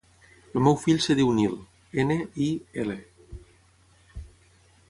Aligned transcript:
El 0.59 0.63
meu 0.67 0.77
fill 0.83 1.01
es 1.01 1.07
diu 1.19 1.29
Nil: 1.39 1.53
ena, 2.05 2.17
i, 2.47 2.49
ela. 2.85 2.99